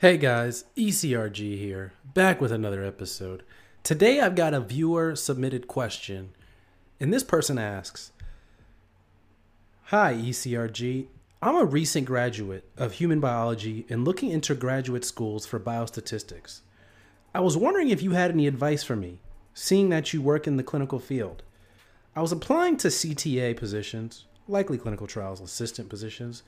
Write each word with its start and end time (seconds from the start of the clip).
Hey 0.00 0.16
guys, 0.16 0.64
ECRG 0.78 1.58
here, 1.58 1.92
back 2.14 2.40
with 2.40 2.52
another 2.52 2.82
episode. 2.82 3.42
Today 3.82 4.18
I've 4.18 4.34
got 4.34 4.54
a 4.54 4.60
viewer 4.60 5.14
submitted 5.14 5.68
question, 5.68 6.30
and 6.98 7.12
this 7.12 7.22
person 7.22 7.58
asks 7.58 8.10
Hi 9.88 10.14
ECRG, 10.14 11.08
I'm 11.42 11.54
a 11.54 11.66
recent 11.66 12.06
graduate 12.06 12.64
of 12.78 12.92
human 12.92 13.20
biology 13.20 13.84
and 13.90 14.06
looking 14.06 14.30
into 14.30 14.54
graduate 14.54 15.04
schools 15.04 15.44
for 15.44 15.60
biostatistics. 15.60 16.60
I 17.34 17.40
was 17.40 17.58
wondering 17.58 17.90
if 17.90 18.00
you 18.00 18.12
had 18.12 18.30
any 18.30 18.46
advice 18.46 18.82
for 18.82 18.96
me, 18.96 19.18
seeing 19.52 19.90
that 19.90 20.14
you 20.14 20.22
work 20.22 20.46
in 20.46 20.56
the 20.56 20.62
clinical 20.62 20.98
field. 20.98 21.42
I 22.16 22.22
was 22.22 22.32
applying 22.32 22.78
to 22.78 22.88
CTA 22.88 23.54
positions, 23.54 24.24
likely 24.48 24.78
clinical 24.78 25.06
trials 25.06 25.42
assistant 25.42 25.90
positions, 25.90 26.42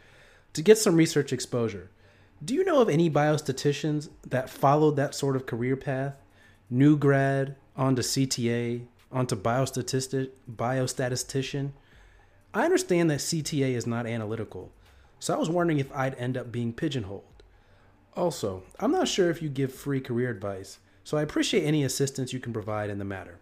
to 0.55 0.63
get 0.63 0.79
some 0.79 0.97
research 0.97 1.35
exposure. 1.35 1.91
Do 2.45 2.55
you 2.55 2.65
know 2.65 2.81
of 2.81 2.89
any 2.89 3.09
biostatisticians 3.09 4.09
that 4.29 4.51
followed 4.51 4.97
that 4.97 5.15
sort 5.15 5.37
of 5.37 5.47
career 5.47 5.77
path? 5.77 6.15
New 6.69 6.97
grad, 6.97 7.55
onto 7.77 8.03
CTA, 8.03 8.87
onto 9.13 9.37
biostatistic, 9.37 10.31
biostatistician? 10.51 11.71
I 12.53 12.65
understand 12.65 13.11
that 13.11 13.21
CTA 13.21 13.75
is 13.75 13.87
not 13.87 14.07
analytical, 14.07 14.73
so 15.21 15.35
I 15.35 15.39
was 15.39 15.51
wondering 15.51 15.79
if 15.79 15.95
I'd 15.95 16.17
end 16.17 16.37
up 16.37 16.51
being 16.51 16.73
pigeonholed. 16.73 17.23
Also, 18.17 18.65
I'm 18.81 18.93
not 18.93 19.09
sure 19.09 19.31
if 19.31 19.41
you 19.41 19.49
give 19.49 19.73
free 19.73 20.01
career 20.01 20.31
advice, 20.31 20.79
so 21.05 21.17
I 21.17 21.23
appreciate 21.23 21.65
any 21.65 21.85
assistance 21.85 22.33
you 22.33 22.41
can 22.41 22.53
provide 22.53 22.91
in 22.91 22.99
the 22.99 23.05
matter. 23.05 23.39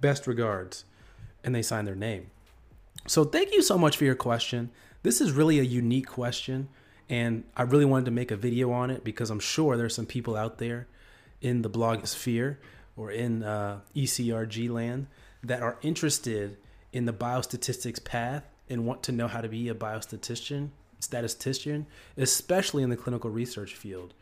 Best 0.00 0.26
regards. 0.26 0.84
And 1.42 1.54
they 1.54 1.62
sign 1.62 1.84
their 1.84 1.96
name. 1.96 2.30
So, 3.06 3.24
thank 3.24 3.52
you 3.52 3.62
so 3.62 3.76
much 3.76 3.96
for 3.96 4.04
your 4.04 4.14
question. 4.14 4.70
This 5.02 5.20
is 5.20 5.32
really 5.32 5.58
a 5.58 5.64
unique 5.64 6.06
question 6.06 6.68
and 7.10 7.42
I 7.56 7.62
really 7.62 7.84
wanted 7.84 8.04
to 8.04 8.12
make 8.12 8.30
a 8.30 8.36
video 8.36 8.70
on 8.70 8.88
it 8.88 9.02
because 9.02 9.30
I'm 9.30 9.40
sure 9.40 9.76
there's 9.76 9.96
some 9.96 10.06
people 10.06 10.36
out 10.36 10.58
there 10.58 10.86
in 11.42 11.62
the 11.62 11.68
blog 11.68 12.06
sphere 12.06 12.60
or 12.96 13.10
in 13.10 13.42
uh, 13.42 13.80
ECRG 13.96 14.70
land 14.70 15.08
that 15.42 15.60
are 15.60 15.76
interested 15.82 16.56
in 16.92 17.06
the 17.06 17.12
biostatistics 17.12 18.02
path 18.02 18.44
and 18.68 18.86
want 18.86 19.02
to 19.02 19.12
know 19.12 19.26
how 19.26 19.40
to 19.40 19.48
be 19.48 19.68
a 19.68 19.74
biostatistician, 19.74 20.68
statistician, 21.00 21.86
especially 22.16 22.84
in 22.84 22.90
the 22.90 22.96
clinical 22.96 23.28
research 23.28 23.74
field. 23.74 24.14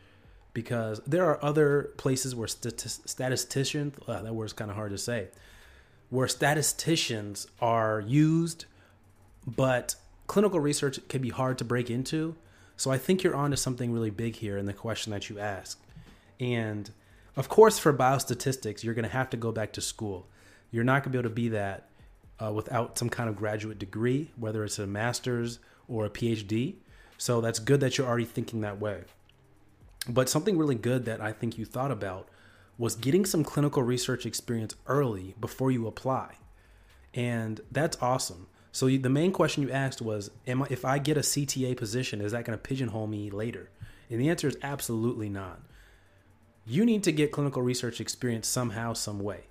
Because 0.55 1.03
there 1.07 1.27
are 1.27 1.45
other 1.45 1.91
places 1.99 2.35
where 2.35 2.49
statist- 2.49 3.07
statisticians, 3.07 3.97
uh, 4.09 4.23
that 4.23 4.35
word's 4.35 4.55
kind 4.55 4.71
of 4.71 4.79
hard 4.79 4.93
to 4.93 4.99
say, 4.99 5.29
where 6.09 6.27
statisticians 6.27 7.47
are 7.61 8.01
used, 8.01 8.65
but 9.47 9.95
clinical 10.27 10.59
research 10.59 11.07
can 11.09 11.21
be 11.21 11.29
hard 11.29 11.59
to 11.59 11.65
break 11.65 11.91
into 11.91 12.35
so 12.79 12.93
I 12.93 12.97
think 12.97 13.25
you're 13.25 13.35
onto 13.35 13.57
something 13.57 13.93
really 13.93 14.11
big 14.11 14.37
here 14.37 14.57
in 14.57 14.67
the 14.67 14.73
question 14.73 15.11
that 15.11 15.29
you 15.29 15.41
asked. 15.41 15.81
And 16.39 16.89
of 17.37 17.49
course, 17.49 17.77
for 17.77 17.93
biostatistics, 17.93 18.85
you're 18.85 18.95
going 18.95 19.05
to 19.05 19.11
have 19.11 19.29
to 19.31 19.37
go 19.37 19.51
back 19.51 19.73
to 19.73 19.81
school. 19.81 20.29
You're 20.71 20.85
not 20.85 21.03
going 21.03 21.11
to 21.11 21.11
be 21.11 21.19
able 21.19 21.29
to 21.29 21.35
be 21.35 21.49
that 21.49 21.89
uh, 22.41 22.53
without 22.53 22.97
some 22.97 23.11
kind 23.11 23.29
of 23.29 23.35
graduate 23.35 23.81
degree, 23.81 24.31
whether 24.37 24.65
it's 24.65 24.79
a 24.79 24.87
master's 24.87 25.59
or 25.89 26.07
a 26.07 26.11
PhD. 26.11 26.77
So 27.17 27.41
that's 27.41 27.59
good 27.59 27.81
that 27.81 27.99
you're 27.99 28.07
already 28.07 28.25
thinking 28.25 28.61
that 28.61 28.79
way. 28.79 29.03
But 30.09 30.29
something 30.29 30.57
really 30.57 30.77
good 30.77 31.05
that 31.05 31.21
I 31.21 31.33
think 31.33 31.59
you 31.59 31.65
thought 31.65 31.91
about 31.91 32.29
was 32.79 32.95
getting 32.95 33.27
some 33.27 33.43
clinical 33.43 33.83
research 33.83 34.25
experience 34.25 34.77
early 34.87 35.35
before 35.41 35.73
you 35.73 35.89
apply. 35.89 36.37
And 37.13 37.61
that's 37.73 37.99
awesome. 38.01 38.47
So 38.73 38.89
the 38.89 39.09
main 39.09 39.33
question 39.33 39.63
you 39.63 39.71
asked 39.71 40.03
was, 40.03 40.31
"Am 40.47 40.63
I, 40.63 40.67
if 40.71 40.85
I 40.85 40.99
get 40.99 41.17
a 41.17 41.23
CTA 41.23 41.77
position, 41.77 42.21
is 42.21 42.33
that 42.33 42.45
going 42.45 42.59
to 42.59 42.63
pigeonhole 42.63 43.07
me 43.07 43.31
later?" 43.31 43.71
And 44.11 44.21
the 44.21 44.29
answer 44.29 44.49
is 44.49 44.57
absolutely 44.63 45.29
not. 45.29 45.61
You 46.67 46.85
need 46.85 47.03
to 47.05 47.13
get 47.13 47.33
clinical 47.33 47.63
research 47.63 48.01
experience 48.01 48.47
somehow, 48.47 48.93
some 48.93 49.21
way, 49.21 49.45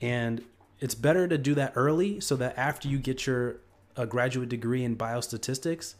and 0.00 0.42
it's 0.80 0.94
better 0.94 1.28
to 1.28 1.38
do 1.38 1.54
that 1.54 1.72
early 1.76 2.20
so 2.20 2.36
that 2.36 2.56
after 2.58 2.88
you 2.88 2.98
get 2.98 3.26
your 3.26 3.56
a 3.96 4.06
graduate 4.06 4.48
degree 4.48 4.84
in 4.84 4.96
biostatistics, 4.96 5.94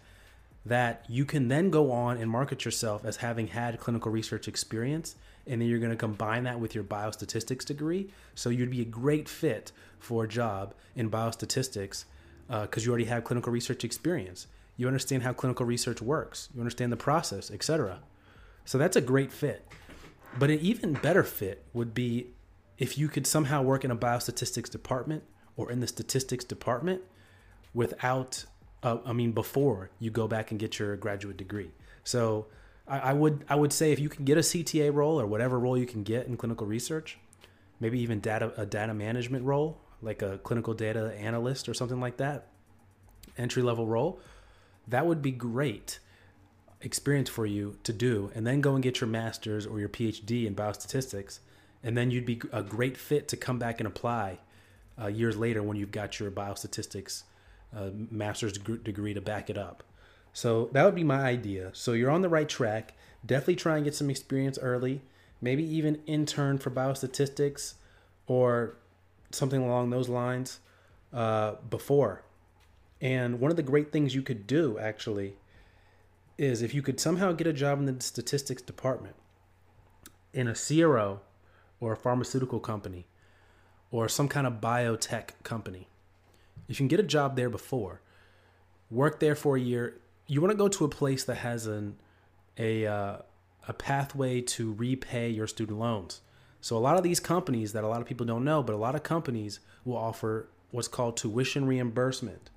that 0.65 1.05
you 1.09 1.25
can 1.25 1.49
then 1.49 1.71
go 1.71 1.91
on 1.91 2.19
and 2.19 2.31
market 2.31 2.65
yourself 2.65 3.05
as 3.05 3.17
having 3.17 3.49
had 3.49 3.81
clinical 3.81 4.12
research 4.12 4.47
experience 4.47 5.17
and 5.47 5.61
then 5.61 5.69
you're 5.69 5.78
going 5.78 5.91
to 5.91 5.97
combine 5.97 6.44
that 6.44 6.61
with 6.61 6.75
your 6.75 6.84
biostatistics 6.84 7.65
degree 7.65 8.11
so 8.34 8.50
you'd 8.50 8.71
be 8.71 8.82
a 8.82 8.87
great 8.87 9.28
fit 9.28 9.72
for 9.99 10.25
a 10.25 10.28
job 10.28 10.75
in 10.94 11.11
biostatistics 11.11 12.05
because 12.50 12.83
uh, 12.83 12.84
you 12.84 12.91
already 12.91 13.05
have 13.05 13.22
clinical 13.22 13.53
research 13.53 13.84
experience. 13.84 14.49
You 14.77 14.88
understand 14.88 15.22
how 15.22 15.33
clinical 15.33 15.65
research 15.65 16.03
works. 16.03 16.49
You 16.53 16.61
understand 16.61 16.91
the 16.91 16.97
process, 16.97 17.50
etc. 17.50 18.00
So 18.65 18.77
that's 18.77 18.97
a 18.97 19.00
great 19.00 19.33
fit. 19.33 19.66
But 20.38 20.50
an 20.50 20.59
even 20.61 20.94
better 20.94 21.22
fit 21.22 21.65
would 21.72 21.94
be 21.94 22.28
if 22.78 22.99
you 22.99 23.09
could 23.09 23.27
somehow 23.27 23.62
work 23.62 23.84
in 23.84 23.91
a 23.91 23.97
biostatistics 23.97 24.71
department 24.71 25.22
or 25.56 25.71
in 25.71 25.81
the 25.81 25.87
statistics 25.87 26.44
department 26.44 27.03
without, 27.75 28.44
uh, 28.82 28.99
I 29.05 29.12
mean, 29.12 29.32
before 29.32 29.91
you 30.00 30.11
go 30.11 30.27
back 30.27 30.50
and 30.50 30.59
get 30.59 30.78
your 30.78 30.97
graduate 30.97 31.37
degree. 31.37 31.71
So 32.03 32.47
I, 32.88 32.99
I 32.99 33.12
would 33.12 33.44
I 33.49 33.55
would 33.55 33.72
say 33.72 33.93
if 33.93 34.00
you 34.00 34.09
can 34.09 34.25
get 34.25 34.38
a 34.38 34.41
CTA 34.41 34.93
role 34.93 35.21
or 35.21 35.27
whatever 35.27 35.59
role 35.59 35.78
you 35.78 35.87
can 35.87 36.03
get 36.03 36.27
in 36.27 36.37
clinical 36.37 36.67
research, 36.67 37.19
maybe 37.78 38.00
even 38.00 38.19
data 38.19 38.53
a 38.56 38.67
data 38.67 38.94
management 38.94 39.44
role 39.44 39.81
like 40.03 40.22
a 40.22 40.38
clinical 40.38 40.75
data 40.75 41.15
analyst 41.19 41.69
or 41.69 41.75
something 41.75 42.00
like 42.00 42.16
that, 42.19 42.47
entry 43.37 43.62
level 43.62 43.87
role, 43.87 44.21
that 44.88 45.06
would 45.06 45.22
be 45.22 45.31
great 45.31 45.99
experience 46.81 47.28
for 47.28 47.47
you 47.47 47.77
to 47.84 47.93
do. 47.93 48.31
And 48.34 48.47
then 48.47 48.61
go 48.61 48.75
and 48.75 48.83
get 48.83 49.00
your 49.00 49.09
master's 49.09 49.66
or 49.66 49.78
your 49.78 49.88
PhD 49.88 50.47
in 50.47 50.55
biostatistics. 50.55 51.41
And 51.83 51.97
then 51.97 52.11
you'd 52.11 52.27
be 52.27 52.41
a 52.53 52.62
great 52.62 52.97
fit 52.97 53.28
to 53.28 53.37
come 53.37 53.59
back 53.59 53.81
and 53.81 53.87
apply 53.87 54.38
uh, 55.00 55.06
years 55.06 55.37
later 55.37 55.62
when 55.62 55.77
you've 55.77 55.91
got 55.91 56.21
your 56.21 56.31
biostatistics 56.31 57.22
uh, 57.75 57.91
master's 58.11 58.53
degree 58.53 59.15
to 59.15 59.21
back 59.21 59.49
it 59.49 59.56
up. 59.56 59.82
So 60.32 60.71
that 60.72 60.84
would 60.84 60.94
be 60.94 61.05
my 61.05 61.22
idea. 61.22 61.71
So 61.72 61.93
you're 61.93 62.11
on 62.11 62.22
the 62.22 62.28
right 62.28 62.49
track. 62.49 62.94
Definitely 63.25 63.56
try 63.56 63.77
and 63.77 63.84
get 63.84 63.94
some 63.94 64.11
experience 64.11 64.59
early. 64.61 65.03
Maybe 65.41 65.65
even 65.65 66.00
intern 66.06 66.59
for 66.59 66.71
biostatistics 66.71 67.75
or 68.27 68.77
something 69.31 69.63
along 69.63 69.91
those 69.91 70.09
lines 70.09 70.61
uh, 71.13 71.55
before. 71.69 72.23
And 73.01 73.41
one 73.41 73.51
of 73.51 73.57
the 73.57 73.63
great 73.63 73.93
things 73.93 74.15
you 74.15 74.23
could 74.23 74.47
do 74.47 74.79
actually 74.79 75.35
is 76.37 76.63
if 76.63 76.75
you 76.75 76.83
could 76.83 77.01
somehow 77.01 77.33
get 77.33 77.47
a 77.47 77.53
job 77.53 77.79
in 77.79 77.87
the 77.87 78.03
statistics 78.03 78.63
department 78.63 79.17
in 80.33 80.49
a 80.49 80.55
CRO 80.55 81.21
or 81.81 81.93
a 81.93 81.97
pharmaceutical 81.97 82.61
company 82.61 83.07
or 83.91 84.09
some 84.09 84.29
kind 84.29 84.47
of 84.47 84.55
biotech 84.55 85.31
company. 85.43 85.89
If 86.69 86.79
you 86.79 86.85
can 86.85 86.89
get 86.89 87.01
a 87.01 87.05
job 87.05 87.37
there 87.37 87.51
before, 87.51 88.01
work 88.91 89.21
there 89.21 89.35
for 89.35 89.57
a 89.57 89.61
year, 89.61 90.01
you 90.27 90.41
want 90.41 90.53
to 90.53 90.57
go 90.57 90.69
to 90.69 90.85
a 90.85 90.89
place 90.89 91.25
that 91.25 91.37
has 91.39 91.67
an 91.67 91.97
a 92.57 92.87
uh, 92.87 93.17
a 93.67 93.73
pathway 93.73 94.41
to 94.41 94.73
repay 94.73 95.29
your 95.29 95.47
student 95.47 95.79
loans. 95.79 96.21
So 96.60 96.76
a 96.76 96.78
lot 96.78 96.97
of 96.97 97.03
these 97.03 97.21
companies 97.21 97.72
that 97.72 97.84
a 97.84 97.88
lot 97.88 98.00
of 98.00 98.06
people 98.06 98.26
don't 98.26 98.44
know, 98.44 98.62
but 98.62 98.75
a 98.75 98.78
lot 98.78 98.94
of 98.94 99.03
companies 99.03 99.60
will 99.84 99.97
offer 99.97 100.48
what's 100.71 100.88
called 100.88 101.16
tuition 101.16 101.66
reimbursement. 101.66 102.50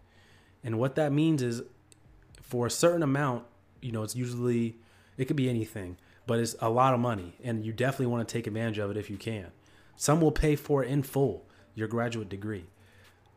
And 0.64 0.78
what 0.78 0.96
that 0.96 1.12
means 1.12 1.41
is 1.41 1.62
for 2.42 2.68
a 2.68 2.72
certain 2.72 3.03
amount, 3.03 3.46
you 3.81 3.92
know, 3.92 4.03
it's 4.03 4.16
usually 4.16 4.75
it 5.18 5.25
could 5.25 5.36
be 5.36 5.50
anything, 5.50 5.97
but 6.28 6.40
it's 6.40 6.56
a 6.59 6.69
lot 6.69 6.94
of 6.94 7.00
money 7.00 7.36
and 7.44 7.66
you 7.66 7.72
definitely 7.72 8.08
want 8.08 8.28
to 8.28 8.31
take 8.31 8.47
advantage 8.47 8.78
of 8.78 8.92
it 8.92 8.97
if 8.97 9.09
you 9.09 9.18
can. 9.18 9.47
Some 9.96 10.19
will 10.22 10.31
pay 10.31 10.56
for 10.56 10.84
it 10.84 10.90
in 10.90 11.03
full, 11.03 11.46
your 11.75 11.88
graduate 11.88 12.30
degree. 12.30 12.66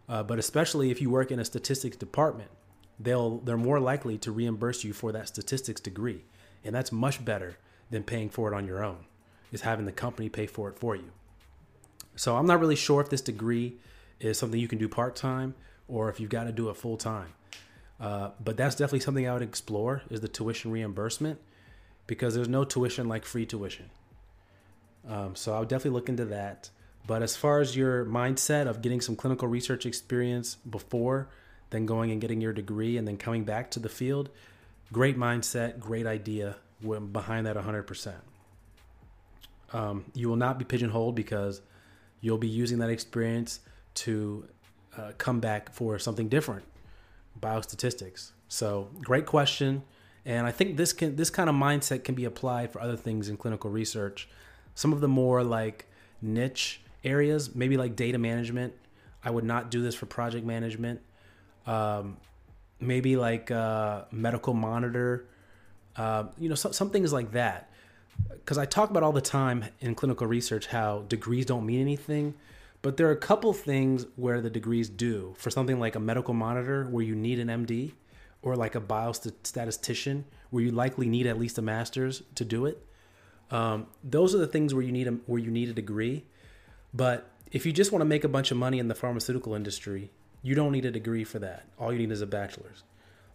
Uh, 0.08 0.22
but 0.22 0.38
especially 0.38 0.90
if 0.90 1.00
you 1.00 1.10
work 1.10 1.30
in 1.30 1.38
a 1.38 1.44
statistics 1.44 1.96
department, 1.96 2.50
they'll 2.98 3.38
they're 3.38 3.56
more 3.56 3.80
likely 3.80 4.16
to 4.18 4.32
reimburse 4.32 4.84
you 4.84 4.92
for 4.92 5.12
that 5.12 5.28
statistics 5.28 5.80
degree, 5.80 6.24
and 6.64 6.74
that's 6.74 6.92
much 6.92 7.24
better 7.24 7.58
than 7.90 8.04
paying 8.04 8.30
for 8.30 8.50
it 8.50 8.56
on 8.56 8.66
your 8.66 8.82
own 8.82 9.04
is 9.52 9.62
having 9.62 9.86
the 9.86 9.92
company 9.92 10.28
pay 10.28 10.46
for 10.46 10.68
it 10.68 10.78
for 10.78 10.96
you. 10.96 11.10
So 12.16 12.36
I'm 12.36 12.46
not 12.46 12.60
really 12.60 12.76
sure 12.76 13.00
if 13.00 13.10
this 13.10 13.20
degree 13.20 13.76
is 14.20 14.38
something 14.38 14.58
you 14.58 14.68
can 14.68 14.78
do 14.78 14.88
part 14.88 15.16
time 15.16 15.54
or 15.88 16.08
if 16.08 16.18
you've 16.18 16.30
got 16.30 16.44
to 16.44 16.52
do 16.52 16.70
it 16.70 16.76
full 16.76 16.96
time. 16.96 17.28
Uh, 18.00 18.30
but 18.42 18.56
that's 18.56 18.74
definitely 18.74 19.00
something 19.00 19.28
I 19.28 19.32
would 19.32 19.42
explore 19.42 20.02
is 20.10 20.20
the 20.20 20.28
tuition 20.28 20.70
reimbursement 20.70 21.38
because 22.06 22.34
there's 22.34 22.48
no 22.48 22.64
tuition 22.64 23.08
like 23.08 23.24
free 23.24 23.46
tuition. 23.46 23.90
Um, 25.08 25.34
so 25.34 25.54
I 25.54 25.60
would 25.60 25.68
definitely 25.68 25.98
look 25.98 26.08
into 26.08 26.26
that. 26.26 26.70
But 27.06 27.22
as 27.22 27.36
far 27.36 27.60
as 27.60 27.76
your 27.76 28.04
mindset 28.04 28.66
of 28.66 28.82
getting 28.82 29.00
some 29.00 29.14
clinical 29.14 29.46
research 29.46 29.86
experience 29.86 30.56
before, 30.68 31.28
then 31.70 31.86
going 31.86 32.10
and 32.10 32.20
getting 32.20 32.40
your 32.40 32.52
degree 32.52 32.96
and 32.96 33.06
then 33.06 33.16
coming 33.16 33.44
back 33.44 33.70
to 33.72 33.80
the 33.80 33.88
field, 33.88 34.28
great 34.92 35.16
mindset, 35.16 35.78
great 35.78 36.06
idea. 36.06 36.56
behind 36.80 37.46
that 37.46 37.56
100%. 37.56 38.14
Um, 39.72 40.04
you 40.14 40.28
will 40.28 40.36
not 40.36 40.58
be 40.58 40.64
pigeonholed 40.64 41.14
because 41.14 41.60
you'll 42.20 42.38
be 42.38 42.48
using 42.48 42.78
that 42.78 42.90
experience 42.90 43.60
to 43.94 44.46
uh, 44.96 45.12
come 45.18 45.40
back 45.40 45.72
for 45.72 45.98
something 45.98 46.28
different 46.28 46.64
biostatistics. 47.40 48.30
So, 48.48 48.88
great 49.02 49.26
question. 49.26 49.82
And 50.24 50.46
I 50.46 50.50
think 50.50 50.76
this 50.76 50.92
can 50.92 51.16
this 51.16 51.30
kind 51.30 51.48
of 51.48 51.54
mindset 51.54 52.04
can 52.04 52.14
be 52.14 52.24
applied 52.24 52.72
for 52.72 52.80
other 52.80 52.96
things 52.96 53.28
in 53.28 53.36
clinical 53.36 53.70
research. 53.70 54.28
Some 54.74 54.92
of 54.92 55.00
the 55.00 55.08
more 55.08 55.42
like 55.42 55.86
niche 56.20 56.80
areas, 57.04 57.54
maybe 57.54 57.76
like 57.76 57.96
data 57.96 58.18
management. 58.18 58.74
I 59.24 59.30
would 59.30 59.44
not 59.44 59.70
do 59.70 59.82
this 59.82 59.94
for 59.94 60.06
project 60.06 60.44
management. 60.44 61.00
Um, 61.66 62.16
maybe 62.80 63.16
like 63.16 63.50
uh, 63.50 64.02
medical 64.10 64.54
monitor. 64.54 65.26
Uh, 65.96 66.24
you 66.38 66.48
know, 66.48 66.54
so, 66.54 66.72
some 66.72 66.90
things 66.90 67.12
like 67.12 67.32
that. 67.32 67.70
Because 68.28 68.58
I 68.58 68.64
talk 68.64 68.90
about 68.90 69.02
all 69.02 69.12
the 69.12 69.20
time 69.20 69.64
in 69.80 69.94
clinical 69.94 70.26
research 70.26 70.66
how 70.68 71.04
degrees 71.08 71.46
don't 71.46 71.66
mean 71.66 71.80
anything, 71.80 72.34
but 72.82 72.96
there 72.96 73.08
are 73.08 73.12
a 73.12 73.16
couple 73.16 73.52
things 73.52 74.06
where 74.16 74.40
the 74.40 74.50
degrees 74.50 74.88
do. 74.88 75.34
For 75.38 75.50
something 75.50 75.80
like 75.80 75.96
a 75.96 76.00
medical 76.00 76.34
monitor, 76.34 76.84
where 76.84 77.04
you 77.04 77.14
need 77.14 77.40
an 77.40 77.48
MD, 77.48 77.92
or 78.42 78.54
like 78.54 78.76
a 78.76 78.80
biostatistician 78.80 80.22
where 80.50 80.62
you 80.62 80.70
likely 80.70 81.08
need 81.08 81.26
at 81.26 81.38
least 81.38 81.58
a 81.58 81.62
master's 81.62 82.22
to 82.36 82.44
do 82.44 82.66
it. 82.66 82.80
Um, 83.50 83.88
those 84.04 84.34
are 84.34 84.38
the 84.38 84.46
things 84.46 84.72
where 84.72 84.84
you 84.84 84.92
need 84.92 85.08
a, 85.08 85.12
where 85.26 85.40
you 85.40 85.50
need 85.50 85.68
a 85.68 85.72
degree. 85.72 86.24
But 86.94 87.28
if 87.50 87.66
you 87.66 87.72
just 87.72 87.90
want 87.90 88.02
to 88.02 88.06
make 88.06 88.24
a 88.24 88.28
bunch 88.28 88.50
of 88.50 88.56
money 88.56 88.78
in 88.78 88.88
the 88.88 88.94
pharmaceutical 88.94 89.54
industry, 89.54 90.10
you 90.42 90.54
don't 90.54 90.72
need 90.72 90.84
a 90.84 90.90
degree 90.90 91.24
for 91.24 91.40
that. 91.40 91.64
All 91.78 91.92
you 91.92 91.98
need 91.98 92.12
is 92.12 92.22
a 92.22 92.26
bachelor's. 92.26 92.84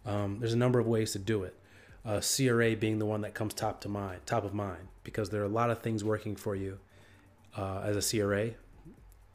Um, 0.06 0.38
there's 0.40 0.54
a 0.54 0.58
number 0.58 0.78
of 0.78 0.86
ways 0.86 1.12
to 1.12 1.18
do 1.18 1.42
it. 1.44 1.54
Uh, 2.04 2.20
CRA 2.20 2.74
being 2.74 2.98
the 2.98 3.06
one 3.06 3.20
that 3.20 3.32
comes 3.32 3.54
top 3.54 3.80
to 3.80 3.88
mind, 3.88 4.20
top 4.26 4.44
of 4.44 4.52
mind, 4.52 4.88
because 5.04 5.30
there 5.30 5.40
are 5.40 5.46
a 5.46 5.48
lot 5.48 5.70
of 5.70 5.82
things 5.82 6.02
working 6.02 6.34
for 6.34 6.56
you 6.56 6.78
uh, 7.56 7.80
as 7.84 7.96
a 7.96 8.18
CRA, 8.18 8.50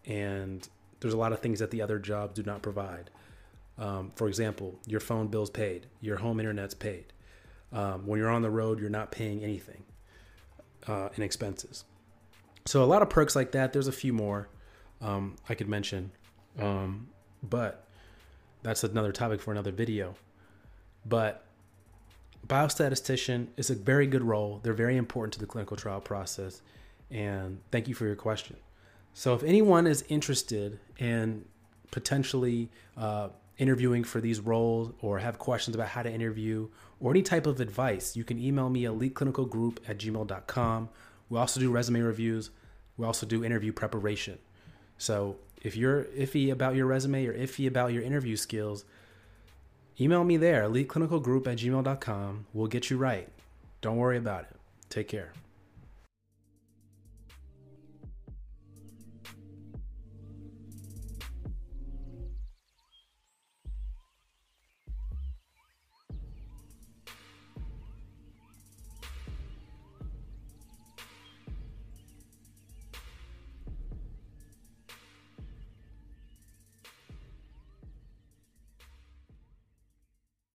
and 0.06 0.68
there's 1.00 1.14
a 1.14 1.18
lot 1.18 1.32
of 1.32 1.40
things 1.40 1.60
that 1.60 1.72
the 1.72 1.82
other 1.82 1.98
jobs 1.98 2.36
do 2.36 2.44
not 2.44 2.62
provide. 2.62 3.10
Um, 3.78 4.12
for 4.16 4.28
example, 4.28 4.76
your 4.86 5.00
phone 5.00 5.28
bill's 5.28 5.50
paid, 5.50 5.88
your 6.02 6.18
home 6.18 6.40
internet's 6.40 6.74
paid. 6.74 7.14
Um, 7.72 8.06
when 8.08 8.20
you're 8.20 8.30
on 8.30 8.42
the 8.42 8.50
road, 8.50 8.80
you're 8.80 8.90
not 8.90 9.12
paying 9.12 9.44
anything 9.44 9.84
uh, 10.88 11.10
in 11.16 11.24
expenses. 11.24 11.86
So 12.66 12.84
a 12.84 12.86
lot 12.86 13.02
of 13.02 13.10
perks 13.10 13.36
like 13.36 13.52
that. 13.52 13.72
There's 13.72 13.88
a 13.88 13.94
few 13.94 14.14
more 14.14 14.50
um, 15.02 15.36
I 15.48 15.56
could 15.56 15.70
mention, 15.70 16.12
um, 16.60 17.08
but 17.44 17.88
that's 18.64 18.84
another 18.84 19.12
topic 19.12 19.42
for 19.42 19.52
another 19.52 19.72
video. 19.72 20.16
But 21.06 21.46
biostatistician 22.46 23.48
is 23.58 23.70
a 23.70 23.76
very 23.76 24.08
good 24.08 24.24
role. 24.24 24.60
They're 24.64 24.74
very 24.74 24.98
important 24.98 25.34
to 25.34 25.40
the 25.40 25.46
clinical 25.46 25.78
trial 25.78 26.02
process. 26.02 26.62
And 27.10 27.60
thank 27.72 27.88
you 27.88 27.96
for 27.96 28.06
your 28.06 28.16
question. 28.16 28.58
So 29.14 29.34
if 29.34 29.44
anyone 29.44 29.88
is 29.88 30.04
interested 30.10 30.80
in 30.98 31.46
potentially 31.92 32.70
uh, 32.98 33.30
interviewing 33.58 34.04
for 34.04 34.22
these 34.22 34.40
roles 34.40 34.94
or 35.02 35.20
have 35.20 35.40
questions 35.40 35.76
about 35.76 35.88
how 35.88 36.04
to 36.04 36.12
interview 36.12 36.70
or 37.00 37.12
any 37.12 37.22
type 37.22 37.48
of 37.48 37.60
advice, 37.60 38.16
you 38.16 38.24
can 38.24 38.40
email 38.40 38.70
me 38.70 38.84
eliteclinicalgroup 38.84 39.80
at 39.88 39.98
gmail.com. 39.98 40.90
We 41.30 41.40
also 41.40 41.60
do 41.60 41.72
resume 41.72 42.02
reviews. 42.02 42.52
We 42.98 43.06
also 43.06 43.26
do 43.26 43.44
interview 43.44 43.72
preparation. 43.72 44.38
So 44.98 45.38
if 45.62 45.76
you're 45.76 46.06
iffy 46.06 46.52
about 46.52 46.76
your 46.76 46.86
resume 46.86 47.26
or 47.26 47.34
iffy 47.34 47.68
about 47.68 47.94
your 47.94 48.04
interview 48.04 48.36
skills, 48.36 48.86
email 50.00 50.24
me 50.24 50.38
there, 50.38 50.64
eliteclinicalgroup 50.64 51.48
at 51.48 51.58
gmail.com. 51.58 52.46
We'll 52.54 52.68
get 52.68 52.90
you 52.90 52.98
right. 52.98 53.30
Don't 53.82 53.98
worry 53.98 54.18
about 54.18 54.44
it. 54.44 54.56
Take 54.90 55.08
care. 55.08 55.34